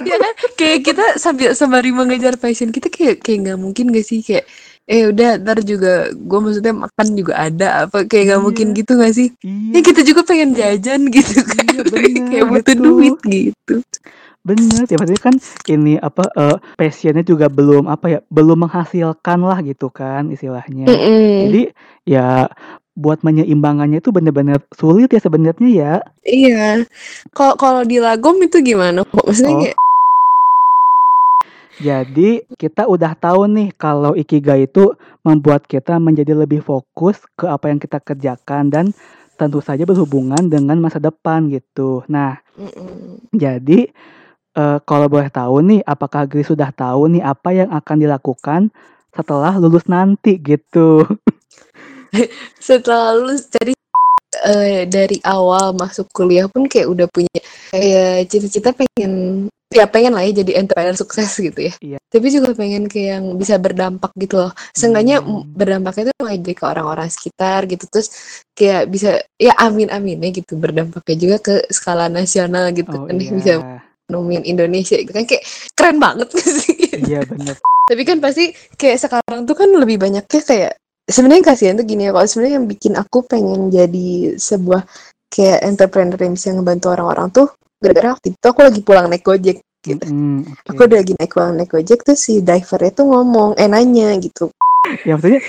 Iya 0.00 0.16
kan 0.16 0.32
kayak 0.56 0.78
kita 0.84 1.04
sambil 1.16 1.56
sembari 1.56 1.92
mengejar 1.92 2.36
passion 2.36 2.68
kita 2.68 2.92
kayak 2.92 3.24
kayak 3.24 3.48
nggak 3.48 3.58
mungkin 3.60 3.88
gak 3.92 4.04
sih 4.04 4.20
kayak 4.20 4.44
eh 4.84 5.08
udah 5.08 5.38
ntar 5.40 5.60
juga 5.62 6.08
gue 6.10 6.38
maksudnya 6.40 6.74
makan 6.74 7.08
juga 7.14 7.36
ada 7.38 7.86
apa 7.86 8.04
kayak 8.04 8.32
nggak 8.32 8.42
mungkin 8.42 8.66
Iya, 8.72 8.76
gitu 8.82 8.92
gak 8.98 9.14
sih 9.14 9.28
ya 9.38 9.76
iya, 9.76 9.80
kita 9.86 10.00
juga 10.02 10.20
pengen 10.26 10.50
jajan 10.56 11.00
gitu 11.14 11.40
kan 11.46 11.62
iya 11.68 11.80
bener 11.84 12.04
kayak 12.32 12.46
butuh 12.50 12.76
duit 12.76 13.16
gitu 13.28 13.74
Bener, 14.40 14.88
ya 14.88 14.96
maksudnya 14.96 15.20
kan 15.20 15.36
ini 15.68 16.00
apa 16.00 16.24
eh, 16.32 16.56
passionnya 16.80 17.20
juga 17.20 17.52
belum 17.52 17.92
apa 17.92 18.06
ya, 18.08 18.18
belum 18.32 18.64
menghasilkan 18.64 19.44
lah 19.44 19.60
gitu 19.60 19.92
kan 19.92 20.32
istilahnya. 20.32 20.88
Mm-mm. 20.88 21.28
Jadi 21.44 21.62
ya 22.08 22.48
buat 22.96 23.22
menyeimbangkannya 23.24 24.02
itu 24.02 24.10
bener-bener 24.12 24.60
sulit 24.76 25.08
ya 25.08 25.20
sebenarnya 25.22 25.68
ya. 25.70 25.94
iya 26.26 26.84
kalau 27.32 27.54
kalau 27.56 27.82
di 27.86 27.96
lagom 28.02 28.36
itu 28.44 28.60
gimana 28.60 29.06
kok 29.06 29.24
maksudnya 29.24 29.56
Oh, 29.56 29.60
kayak 29.64 29.78
jadi 31.80 32.44
kita 32.60 32.84
udah 32.84 33.16
tahu 33.16 33.48
nih 33.48 33.72
kalau 33.72 34.12
ikigai 34.12 34.68
itu 34.68 34.92
membuat 35.24 35.64
kita 35.64 35.96
menjadi 35.96 36.36
lebih 36.36 36.60
fokus 36.60 37.16
ke 37.40 37.48
apa 37.48 37.72
yang 37.72 37.80
kita 37.80 37.96
kerjakan 38.04 38.68
dan 38.68 38.92
tentu 39.40 39.64
saja 39.64 39.88
berhubungan 39.88 40.52
dengan 40.52 40.76
masa 40.76 41.00
depan 41.00 41.48
gitu. 41.48 42.04
Nah, 42.12 42.36
mm-mm. 42.60 43.32
jadi 43.32 43.88
eh, 44.56 44.78
kalau 44.84 45.06
boleh 45.06 45.30
tahu 45.30 45.62
nih, 45.66 45.80
apakah 45.84 46.26
Grace 46.26 46.50
sudah 46.50 46.70
tahu 46.74 47.10
nih 47.12 47.22
apa 47.22 47.48
yang 47.54 47.70
akan 47.70 47.96
dilakukan 48.00 48.60
setelah 49.14 49.54
lulus 49.58 49.86
nanti 49.90 50.38
gitu? 50.38 51.02
setelah 52.62 53.14
lulus 53.14 53.46
dari 53.50 53.74
eh, 54.46 54.86
dari 54.86 55.18
awal 55.26 55.74
masuk 55.74 56.10
kuliah 56.10 56.46
pun 56.46 56.66
kayak 56.66 56.88
udah 56.90 57.06
punya 57.10 57.40
kayak 57.74 58.30
cita-cita 58.30 58.70
pengen 58.74 59.46
ya 59.70 59.86
pengen 59.86 60.18
lah 60.18 60.26
ya 60.26 60.42
jadi 60.42 60.58
entrepreneur 60.58 60.98
sukses 60.98 61.30
gitu 61.38 61.70
ya. 61.70 61.74
Iya. 61.78 61.98
tapi 62.10 62.26
juga 62.34 62.50
pengen 62.58 62.90
kayak 62.90 63.22
yang 63.22 63.26
bisa 63.38 63.54
berdampak 63.54 64.10
gitu 64.18 64.42
loh. 64.42 64.52
Seenggaknya 64.74 65.22
Hmm, 65.22 65.46
berdampaknya 65.54 66.10
tuh 66.10 66.26
aja 66.26 66.52
ke 66.58 66.64
orang-orang 66.66 67.06
sekitar 67.06 67.70
gitu. 67.70 67.86
Terus 67.86 68.10
kayak 68.58 68.90
bisa 68.90 69.22
ya 69.38 69.54
amin 69.62 69.86
aminnya 69.94 70.34
gitu 70.34 70.58
berdampaknya 70.58 71.16
juga 71.16 71.36
ke 71.38 71.54
skala 71.70 72.10
nasional 72.10 72.74
gitu 72.74 72.98
oh 72.98 73.06
kan 73.06 73.14
ya, 73.14 73.30
bisa 73.30 73.52
iya, 74.10 74.18
nemuin 74.18 74.44
Indonesia 74.44 74.96
gitu 74.98 75.12
kan 75.14 75.24
kayak 75.24 75.44
keren 75.78 75.96
banget 76.02 76.28
sih 76.60 76.76
iya 77.06 77.22
bener. 77.22 77.54
tapi 77.86 78.02
kan 78.02 78.18
pasti 78.18 78.50
kayak 78.74 78.98
sekarang 78.98 79.46
tuh 79.46 79.54
kan 79.54 79.70
lebih 79.70 80.02
banyaknya 80.02 80.40
kayak 80.42 80.72
sebenarnya 81.06 81.54
kasihan 81.54 81.78
tuh 81.78 81.86
gini 81.86 82.06
ya 82.06 82.12
kalau 82.14 82.26
sebenarnya 82.26 82.54
yang 82.58 82.66
bikin 82.68 82.94
aku 82.98 83.18
pengen 83.26 83.70
jadi 83.70 84.34
sebuah 84.38 84.82
kayak 85.30 85.58
entrepreneur 85.62 86.18
yang 86.18 86.34
bisa 86.34 86.50
ngebantu 86.50 86.86
orang-orang 86.90 87.28
tuh 87.30 87.46
gara-gara 87.78 88.18
waktu 88.18 88.34
itu 88.34 88.46
aku 88.46 88.60
lagi 88.60 88.80
pulang 88.82 89.06
naik 89.08 89.24
gojek 89.24 89.62
gitu 89.80 90.04
Mm-mm, 90.04 90.44
aku 90.68 90.80
oke. 90.84 90.88
udah 90.92 90.98
lagi 91.00 91.12
naik 91.16 91.32
pulang 91.32 91.56
naik 91.56 91.70
gojek 91.72 92.04
tuh 92.04 92.18
si 92.18 92.44
drivernya 92.44 92.92
tuh 92.92 93.06
ngomong 93.08 93.56
eh 93.56 93.70
nanya 93.70 94.12
gitu 94.20 94.50
Ya 95.06 95.14
maksudnya 95.16 95.42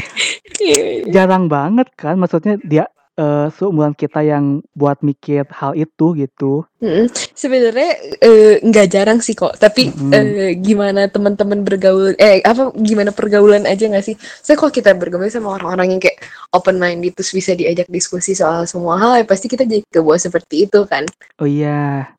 jarang 1.16 1.48
banget 1.48 1.88
kan, 1.96 2.20
maksudnya 2.20 2.60
dia 2.62 2.86
eh, 3.22 3.48
seumuran 3.54 3.94
kita 3.94 4.26
yang 4.26 4.46
buat 4.74 4.98
mikir 5.02 5.46
hal 5.54 5.78
itu 5.78 6.18
gitu. 6.18 6.66
Mm-mm. 6.82 7.06
sebenarnya 7.38 7.90
eh, 8.18 8.58
nggak 8.66 8.88
jarang 8.90 9.22
sih 9.22 9.38
kok 9.38 9.54
tapi 9.56 9.94
Mm-mm. 9.94 10.10
eh, 10.10 10.52
gimana 10.58 11.06
teman-teman 11.06 11.62
bergaul 11.62 12.18
eh 12.18 12.42
apa 12.42 12.74
gimana 12.74 13.14
pergaulan 13.14 13.70
aja 13.70 13.86
nggak 13.86 14.02
sih 14.02 14.18
saya 14.18 14.58
kalau 14.58 14.74
kita 14.74 14.98
bergaul 14.98 15.30
sama 15.30 15.62
orang-orang 15.62 15.94
yang 15.94 16.02
kayak 16.02 16.18
open 16.50 16.82
minded 16.82 17.14
terus 17.14 17.30
bisa 17.32 17.54
diajak 17.54 17.86
diskusi 17.86 18.34
soal 18.34 18.66
semua 18.66 18.98
hal 18.98 19.22
ya 19.22 19.26
pasti 19.30 19.46
kita 19.46 19.62
jadi 19.62 19.86
kebawa 19.94 20.18
seperti 20.18 20.66
itu 20.66 20.82
kan 20.90 21.06
Oh 21.38 21.46
iya, 21.46 22.10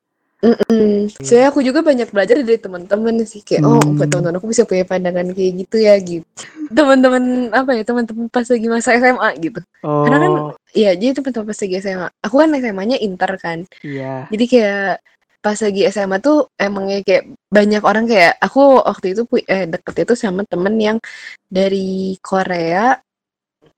Mm-mm. 0.42 1.06
Soalnya 1.23 1.54
aku 1.54 1.62
juga 1.62 1.87
banyak 1.87 2.11
belajar 2.11 2.35
dari 2.42 2.59
teman-teman 2.59 3.23
sih 3.23 3.47
kayak 3.47 3.62
oh 3.62 3.78
Hmm. 3.78 3.94
teman-teman 3.94 4.38
aku 4.38 4.50
bisa 4.50 4.66
punya 4.66 4.82
pandangan 4.82 5.30
kayak 5.30 5.52
gitu 5.66 5.76
ya 5.78 5.94
gitu. 6.02 6.26
Teman-teman 6.66 7.23
apa 7.54 7.78
ya 7.78 7.82
teman-teman 7.87 8.26
pas 8.26 8.42
lagi 8.42 8.66
masa 8.66 8.99
SMA 8.99 9.28
gitu. 9.38 9.62
Oh, 9.87 10.02
Karena 10.02 10.18
kan 10.18 10.32
Iya, 10.73 10.97
jadi 10.97 11.21
teman-teman 11.21 11.52
pas 11.52 11.61
lagi 11.61 11.75
SMA. 11.85 12.09
Aku 12.25 12.35
kan 12.41 12.50
SMA-nya 12.57 12.99
inter 13.00 13.31
kan. 13.37 13.59
iya. 13.85 14.25
Jadi 14.33 14.45
kayak 14.49 15.05
pas 15.43 15.59
lagi 15.59 15.83
SMA 15.91 16.17
tuh 16.23 16.49
emangnya 16.55 17.02
kayak 17.02 17.25
banyak 17.50 17.83
orang 17.83 18.07
kayak 18.07 18.38
aku 18.38 18.79
waktu 18.79 19.12
itu 19.12 19.23
eh, 19.50 19.67
deket 19.67 20.07
itu 20.07 20.14
sama 20.14 20.47
temen 20.47 20.79
yang 20.79 20.99
dari 21.50 22.14
Korea 22.23 22.95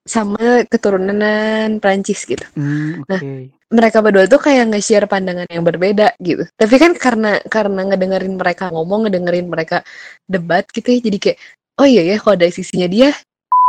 sama 0.04 0.68
keturunan 0.68 1.80
Prancis 1.80 2.28
gitu. 2.28 2.44
Hmm, 2.54 3.02
Nah, 3.08 3.20
oke. 3.20 3.32
Mereka 3.74 3.98
berdua 4.04 4.28
tuh 4.30 4.38
kayak 4.38 4.70
nge-share 4.70 5.08
pandangan 5.10 5.48
yang 5.50 5.64
berbeda 5.64 6.14
gitu. 6.22 6.46
Tapi 6.54 6.76
kan 6.78 6.92
karena 6.94 7.40
karena 7.48 7.80
ngedengerin 7.90 8.38
mereka 8.38 8.70
ngomong, 8.70 9.08
ngedengerin 9.08 9.48
mereka 9.50 9.82
debat 10.28 10.62
gitu 10.70 10.94
ya, 10.94 11.00
jadi 11.02 11.18
kayak 11.18 11.38
oh 11.80 11.86
iya 11.88 12.02
ya 12.14 12.16
kalau 12.22 12.36
dari 12.38 12.52
sisinya 12.54 12.86
dia. 12.86 13.10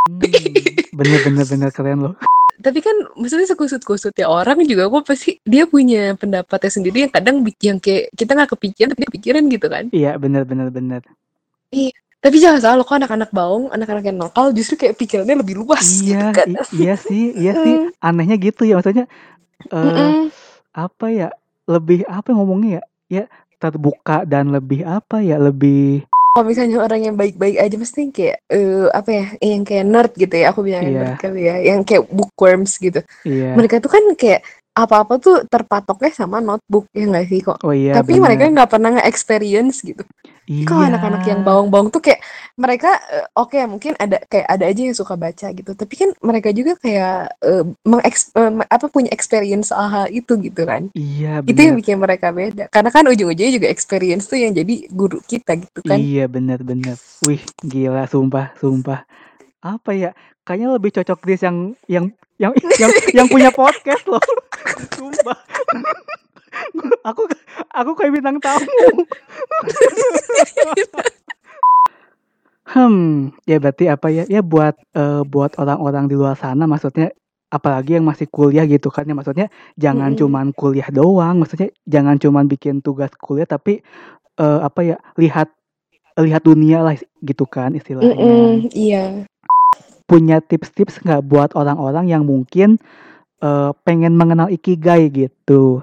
Hmm, 0.06 0.22
bener 0.94 1.20
bener 1.26 1.46
bener 1.50 1.70
keren 1.74 2.00
loh. 2.06 2.14
Tapi 2.66 2.82
kan 2.82 2.96
maksudnya 3.14 3.46
sekusut-kusutnya 3.54 4.26
orang 4.26 4.58
juga 4.66 4.90
kok 4.90 5.06
pasti 5.06 5.38
dia 5.46 5.70
punya 5.70 6.18
pendapatnya 6.18 6.72
sendiri 6.74 7.06
yang 7.06 7.14
kadang 7.14 7.46
yang 7.62 7.78
kayak 7.78 8.10
kita 8.18 8.34
nggak 8.34 8.58
kepikiran 8.58 8.90
tapi 8.90 9.00
dia 9.06 9.10
kepikiran 9.14 9.42
gitu 9.54 9.68
kan. 9.70 9.84
Iya 9.94 10.12
bener 10.18 10.42
bener 10.50 10.74
bener. 10.74 11.02
Tapi 12.26 12.42
jangan 12.42 12.58
salah 12.58 12.82
loh, 12.82 12.86
kok 12.90 12.98
anak-anak 12.98 13.30
baung, 13.30 13.70
anak-anak 13.70 14.02
yang 14.10 14.18
nakal 14.18 14.50
justru 14.50 14.82
kayak 14.82 14.98
pikirannya 14.98 15.46
lebih 15.46 15.62
luas 15.62 16.02
gitu 16.02 16.18
Iya 16.18 16.34
kan. 16.34 16.50
i- 16.50 16.74
iya 16.74 16.94
sih 16.98 17.24
iya 17.38 17.54
sih 17.54 17.74
anehnya 18.02 18.42
gitu 18.42 18.66
ya 18.66 18.82
maksudnya 18.82 19.06
Mm-mm. 19.70 20.34
apa 20.74 21.06
ya 21.14 21.30
lebih 21.70 22.02
apa 22.10 22.34
ngomongnya 22.34 22.82
ya 22.82 22.84
ya 23.06 23.24
terbuka 23.62 24.26
dan 24.26 24.50
lebih 24.50 24.82
apa 24.82 25.22
ya 25.22 25.38
lebih 25.38 26.02
Kalau 26.36 26.52
misalnya 26.52 26.84
orang 26.84 27.00
yang 27.00 27.16
baik-baik 27.16 27.56
aja 27.64 27.76
mesti 27.80 28.12
kayak 28.12 28.44
eh, 28.52 28.92
apa 28.92 29.08
ya, 29.08 29.26
yang 29.40 29.64
kayak 29.64 29.86
nerd 29.88 30.12
gitu 30.20 30.36
ya, 30.36 30.52
aku 30.52 30.68
bilang 30.68 30.84
Iya. 30.84 31.00
nerd 31.00 31.16
kali 31.16 31.42
ya, 31.48 31.56
yang 31.64 31.88
kayak 31.88 32.04
bookworms 32.12 32.76
gitu. 32.76 33.00
iya 33.24 33.56
Mereka 33.56 33.80
tuh 33.80 33.88
kan 33.88 34.04
kayak 34.20 34.44
apa-apa 34.76 35.16
tuh 35.18 35.48
terpatoknya 35.48 36.12
sama 36.12 36.44
notebook 36.44 36.92
ya 36.92 37.08
nggak 37.08 37.26
sih 37.26 37.40
kok. 37.40 37.64
oh 37.64 37.72
iya 37.72 37.96
Tapi 37.96 38.20
bener. 38.20 38.24
mereka 38.28 38.44
nggak 38.52 38.70
pernah 38.70 38.90
nge-experience 39.00 39.80
gitu. 39.82 40.04
iya 40.46 40.68
Kalau 40.68 40.84
anak-anak 40.84 41.24
yang 41.24 41.42
bawang-bawang 41.42 41.88
tuh 41.90 42.04
kayak 42.04 42.20
mereka 42.54 42.92
eh, 43.08 43.24
oke 43.34 43.56
mungkin 43.66 43.96
ada 43.96 44.20
kayak 44.22 44.46
ada 44.46 44.68
aja 44.68 44.82
yang 44.84 44.92
suka 44.92 45.16
baca 45.16 45.48
gitu. 45.50 45.72
Tapi 45.72 45.94
kan 45.96 46.10
mereka 46.20 46.52
juga 46.52 46.76
kayak 46.76 47.40
eh, 47.40 47.64
mengeks- 47.82 48.36
eh, 48.36 48.52
apa 48.68 48.86
punya 48.92 49.08
experience 49.10 49.72
hal 49.72 50.12
itu 50.12 50.36
gitu 50.44 50.68
kan. 50.68 50.92
iya 50.92 51.40
Itu 51.40 51.56
yang 51.56 51.74
bener 51.74 51.80
bikin 51.80 51.98
mereka 51.98 52.28
beda. 52.30 52.68
Karena 52.68 52.92
kan 52.92 53.08
ujung-ujungnya 53.08 53.56
juga 53.56 53.68
experience 53.72 54.28
tuh 54.28 54.44
yang 54.44 54.52
jadi 54.52 54.92
guru 54.92 55.24
kita 55.24 55.56
gitu 55.56 55.80
kan. 55.82 55.96
iya 55.96 56.28
bener 56.28 56.60
bener 56.62 57.00
wih 57.24 57.40
gila 57.64 58.06
sumpah 58.06 58.52
sumpah 58.60 59.08
apa 59.64 59.92
ya 59.96 60.12
kayaknya 60.44 60.76
lebih 60.76 60.94
cocok 60.94 61.18
Chris 61.18 61.42
yang 61.42 61.74
yang 61.88 62.06
yang 62.38 62.52
yang 62.78 62.92
yang 63.16 63.28
punya 63.28 63.50
podcast 63.50 64.04
loh 64.06 64.22
sumpah. 64.96 65.40
Aku 67.12 67.28
aku 67.76 67.92
kayak 68.00 68.16
bintang 68.16 68.40
tamu. 68.40 68.80
Hmm 72.66 73.36
ya 73.44 73.60
berarti 73.60 73.92
apa 73.92 74.08
ya? 74.10 74.24
Ya 74.26 74.40
buat 74.40 74.80
eh, 74.96 75.22
buat 75.28 75.60
orang-orang 75.60 76.08
di 76.08 76.16
luar 76.16 76.40
sana 76.40 76.64
maksudnya 76.66 77.12
apalagi 77.52 78.00
yang 78.00 78.08
masih 78.08 78.32
kuliah 78.32 78.64
gitu 78.66 78.88
kan 78.88 79.04
ya. 79.04 79.14
Maksudnya 79.14 79.48
jangan 79.76 80.16
Mm-mm. 80.16 80.20
cuman 80.24 80.46
kuliah 80.56 80.88
doang. 80.90 81.44
Maksudnya 81.44 81.70
jangan 81.86 82.16
cuman 82.18 82.48
bikin 82.48 82.80
tugas 82.80 83.12
kuliah 83.20 83.46
tapi 83.46 83.84
eh, 84.40 84.60
apa 84.64 84.80
ya 84.82 84.98
lihat 85.20 85.52
lihat 86.16 86.42
dunia 86.48 86.80
lah 86.80 86.96
gitu 87.20 87.44
kan 87.44 87.76
istilahnya. 87.76 88.16
Mm-mm, 88.16 88.72
iya. 88.72 89.28
punya 90.08 90.38
tips-tips 90.40 91.02
nggak 91.04 91.26
buat 91.26 91.52
orang-orang 91.58 92.08
yang 92.08 92.24
mungkin 92.24 92.78
eh, 93.42 93.72
pengen 93.84 94.14
mengenal 94.16 94.48
ikigai 94.52 95.10
gitu 95.10 95.82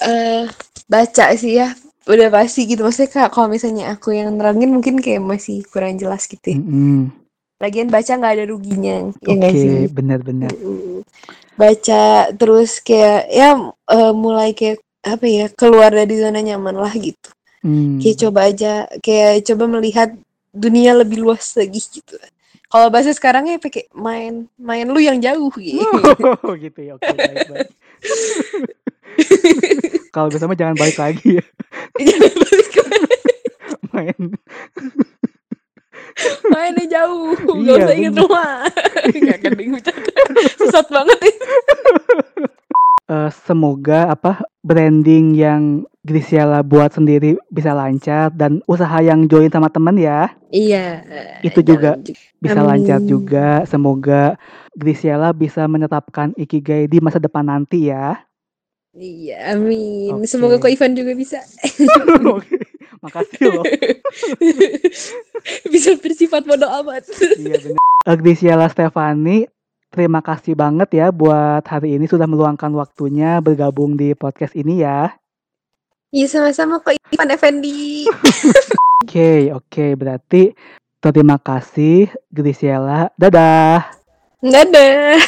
eh 0.00 0.48
baca 0.88 1.24
sih 1.36 1.60
ya. 1.60 1.76
Udah 2.08 2.32
pasti 2.32 2.66
gitu. 2.66 2.82
Maksudnya 2.82 3.12
Kak, 3.12 3.28
kalau 3.36 3.52
misalnya 3.52 3.92
aku 3.94 4.16
yang 4.16 4.34
nerangin 4.34 4.72
mungkin 4.72 4.98
kayak 4.98 5.22
masih 5.22 5.62
kurang 5.68 6.00
jelas 6.00 6.26
gitu 6.26 6.56
ya. 6.56 6.58
Mm-mm. 6.58 7.12
Lagian 7.60 7.92
baca 7.92 8.12
nggak 8.16 8.34
ada 8.40 8.44
ruginya. 8.48 9.12
Ya 9.20 9.30
oke 9.30 9.30
nggak 9.36 9.52
sih? 9.52 9.86
benar-benar. 9.92 10.50
Baca 11.60 12.32
terus 12.34 12.80
kayak 12.80 13.28
ya 13.28 13.48
eh, 13.68 14.12
mulai 14.16 14.56
kayak 14.56 14.80
apa 15.04 15.26
ya 15.28 15.46
keluar 15.52 15.92
dari 15.92 16.14
zona 16.16 16.40
nyaman 16.40 16.76
lah 16.80 16.92
gitu. 16.96 17.28
Hmm. 17.60 18.00
Kayak 18.00 18.16
coba 18.26 18.40
aja 18.48 18.72
kayak 19.04 19.44
coba 19.52 19.64
melihat 19.68 20.08
dunia 20.50 20.96
lebih 20.96 21.20
luas 21.20 21.52
lagi 21.54 21.78
gitu. 21.78 22.16
Kalau 22.70 22.86
bahasa 22.86 23.10
sekarang 23.10 23.50
ya 23.50 23.58
pakai 23.58 23.90
main 23.90 24.46
main 24.54 24.86
lu 24.86 25.02
yang 25.02 25.18
jauh 25.18 25.50
gitu. 25.58 25.82
Oh, 26.46 26.54
gitu 26.54 26.78
ya 26.80 26.94
oke 26.94 27.02
baik 27.02 27.50
baik 27.50 27.70
kalau 30.14 30.30
bisa 30.30 30.46
mah 30.46 30.54
jangan 30.54 30.78
balik 30.78 30.96
lagi 30.96 31.42
ya 31.42 31.44
Jangan 32.00 32.32
balik 32.32 32.70
lagi. 32.70 32.96
main 33.90 34.16
Mainnya 36.46 36.84
jauh, 36.86 37.32
gak 37.32 37.56
Iya, 37.56 37.74
usah 37.80 37.96
inget 37.96 38.14
rumah. 38.14 38.66
Gak 39.08 39.38
kan 39.40 39.52
bingung 39.56 39.80
bercanda. 39.80 40.12
Sesat 40.58 40.86
banget 40.92 41.16
ya. 41.16 41.32
Eh, 43.10 43.30
semoga 43.42 44.12
apa 44.12 44.44
branding 44.60 45.32
yang 45.34 45.62
Grisiala 46.00 46.60
buat 46.60 46.90
sendiri 46.90 47.36
bisa 47.48 47.70
lancar 47.70 48.32
dan 48.32 48.64
usaha 48.64 48.98
yang 48.98 49.24
join 49.24 49.48
sama 49.48 49.68
teman 49.68 49.94
ya 49.94 50.32
Iya. 50.48 51.04
Itu 51.40 51.60
juga. 51.60 51.94
juga. 51.96 52.16
bisa 52.38 52.56
Amin. 52.56 52.66
lancar 52.66 52.98
juga 53.00 53.46
semoga 53.64 54.22
Grisiala 54.72 55.30
bisa 55.30 55.64
menetapkan 55.64 56.32
ikigai 56.34 56.84
di 56.84 56.98
masa 56.98 57.16
depan 57.16 57.44
nanti 57.44 57.88
ya 57.88 58.16
Iya, 58.90 59.54
amin. 59.54 60.18
Oke. 60.18 60.26
Semoga 60.26 60.58
Ko 60.58 60.66
Ivan 60.66 60.98
juga 60.98 61.14
bisa. 61.14 61.38
Oke, 62.26 62.58
makasih 62.98 63.38
loh 63.48 63.62
bisa 65.72 65.94
bersifat 65.96 66.42
bodoh 66.42 66.66
amat. 66.80 67.06
iya 67.36 67.56
benar 67.56 67.78
Eh, 68.02 68.16
Grisiala 68.16 68.66
Stefani 68.66 69.44
terima 69.90 70.18
kasih 70.18 70.56
banget 70.56 70.88
ya 70.96 71.12
buat 71.12 71.60
hari 71.62 71.94
ini 71.94 72.08
sudah 72.08 72.24
meluangkan 72.24 72.72
waktunya 72.72 73.38
bergabung 73.38 73.92
di 73.92 74.16
podcast 74.16 74.56
ini 74.56 74.80
ya 74.80 75.12
Iya, 76.10 76.26
sama-sama 76.26 76.82
Ko 76.82 76.90
Ivan 76.90 77.30
Effendi. 77.30 78.02
Oke, 79.00 79.48
oke, 79.50 79.96
berarti 79.96 80.52
terima 81.00 81.40
kasih 81.40 82.12
Grisiela. 82.30 83.08
Dadah. 83.16 83.96
Dadah. 84.44 85.18